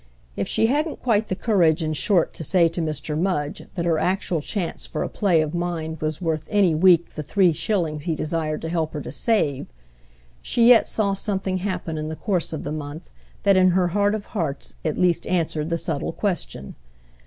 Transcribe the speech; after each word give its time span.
If 0.35 0.47
she 0.47 0.65
hadn't 0.65 1.03
quite 1.03 1.27
the 1.27 1.35
courage 1.35 1.83
in 1.83 1.93
short 1.93 2.33
to 2.33 2.43
say 2.43 2.67
to 2.69 2.81
Mr. 2.81 3.15
Mudge 3.15 3.61
that 3.75 3.85
her 3.85 3.99
actual 3.99 4.41
chance 4.41 4.87
for 4.87 5.03
a 5.03 5.07
play 5.09 5.41
of 5.41 5.53
mind 5.53 6.01
was 6.01 6.19
worth 6.19 6.43
any 6.49 6.73
week 6.73 7.13
the 7.13 7.21
three 7.21 7.53
shillings 7.53 8.05
he 8.05 8.15
desired 8.15 8.63
to 8.63 8.69
help 8.69 8.93
her 8.93 9.01
to 9.01 9.11
save, 9.11 9.67
she 10.41 10.67
yet 10.69 10.87
saw 10.87 11.13
something 11.13 11.59
happen 11.59 11.99
in 11.99 12.09
the 12.09 12.15
course 12.15 12.51
of 12.51 12.63
the 12.63 12.71
month 12.71 13.11
that 13.43 13.57
in 13.57 13.67
her 13.77 13.89
heart 13.89 14.15
of 14.15 14.25
hearts 14.33 14.73
at 14.83 14.97
least 14.97 15.27
answered 15.27 15.69
the 15.69 15.77
subtle 15.77 16.13
question. 16.13 16.73